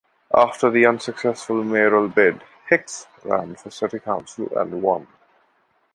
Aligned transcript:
After 0.33 0.71
the 0.71 0.87
unsuccessful 0.87 1.63
mayoral 1.63 2.07
bid, 2.07 2.41
Hicks 2.67 3.05
ran 3.23 3.53
for 3.53 3.69
city 3.69 3.99
council 3.99 4.49
and 4.57 4.81
won. 4.81 5.05